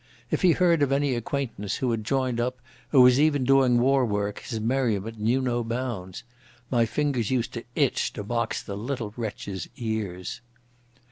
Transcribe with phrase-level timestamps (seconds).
[0.31, 2.59] If he heard of any acquaintance who had joined up
[2.91, 6.23] or was even doing war work his merriment knew no bounds.
[6.71, 10.41] My fingers used to itch to box the little wretch's ears.